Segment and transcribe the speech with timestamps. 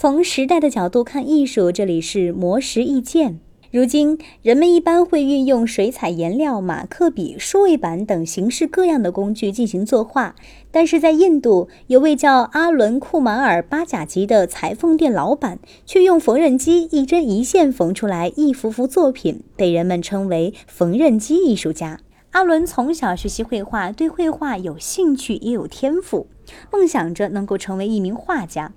[0.00, 3.38] 从时代的角度看艺术，这里是魔石意见。
[3.70, 10.34] 如今，人们一般会运用水彩颜料、马克笔、数位板等形式各样的工具进行作画。
[10.70, 22.00] 但是在印度，有位叫阿伦·库马尔·巴贾吉的裁缝店老板，却用缝纫机一针一线缝出来一幅幅作品，被人们称为“缝纫机艺术家”。
[22.32, 26.28] 阿伦从小学习绘画，对绘画有兴趣也有天赋，
[26.72, 28.72] 梦想着能够成为一名画家。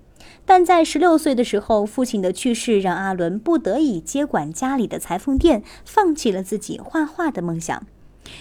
[0.45, 7.83] 但在十六岁的时候，父亲的去世让阿伦不得已接管家里的裁缝店，放弃了自己画画的梦想。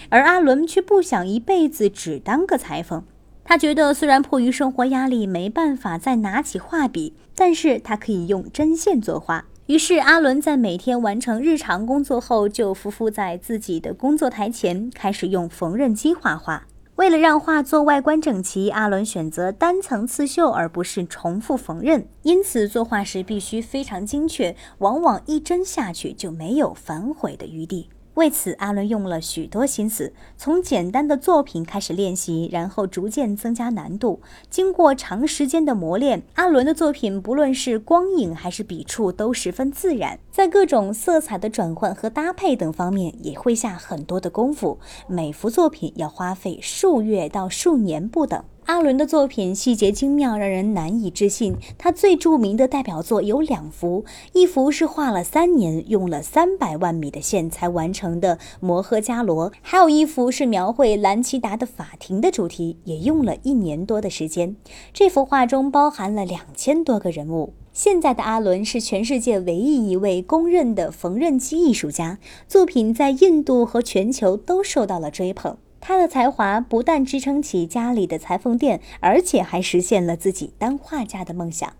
[0.09, 3.03] 而阿伦却不想一辈子只当个裁缝，
[3.43, 9.45] 他觉得虽然迫于生活压力没办法再拿起画笔，但是他可以用针线作画。
[9.67, 16.67] 于是，阿伦在每天完成日常工作后，就伏伏在自己的工作台前，开始用缝纫机画画。
[17.03, 27.89] 为了让画作外观整齐，阿伦选择单层刺绣而不是重复缝纫，因此作画时必须非常精确，往往一针下去就没有反悔的余地。
[28.15, 34.21] 为此，阿伦用了许多心思，从简单的作品开始练习，然后逐渐增加难度。
[34.51, 44.77] 经过长时间的磨练，阿伦的作品不论是光影还是笔触都十分自然，在各种色彩的转换和搭配等方面也会下很多的功夫。
[45.07, 48.43] 每幅作品要花费数月到数年不等。
[48.65, 51.55] 阿伦的作品细节精妙，让人难以置信。
[51.77, 64.55] 他最著名的代表作有两幅，一幅是画了三年，用了三百万米的线才完成的《摩诃迦罗》，还有一幅是描绘兰奇达的法庭的主题，也用了一年多的时间。
[64.93, 67.53] 这幅画中包含了两千多个人物。
[67.73, 75.57] 现在的阿伦是全世界唯一一位公认的缝纫机艺术家，作品在印度和全球都受到了追捧。
[75.85, 81.73] 他的才华不但支撑起家里的裁缝店，而且还实现了自己当画家的梦想。